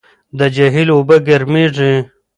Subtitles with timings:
[0.37, 1.93] د جهیل اوبه ګرمېږي.